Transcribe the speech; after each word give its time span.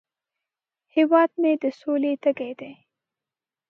هیواد 0.95 1.31
مې 1.41 1.51
د 1.61 1.63
سولې 1.79 2.13
تږی 2.23 2.51
دی 2.59 2.73